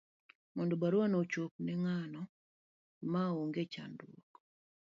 mondo 0.55 0.73
baruano 0.81 1.15
ochop 1.23 1.53
ne 1.65 1.73
ng'atno, 1.83 2.21
ma 3.11 3.23
onge 3.41 3.63
chandruok 3.73 4.29